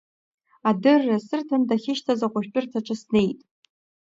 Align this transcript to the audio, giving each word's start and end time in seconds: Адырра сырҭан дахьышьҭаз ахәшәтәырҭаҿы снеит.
Адырра 0.69 1.17
сырҭан 1.25 1.63
дахьышьҭаз 1.69 2.21
ахәшәтәырҭаҿы 2.25 2.95
снеит. 3.01 3.39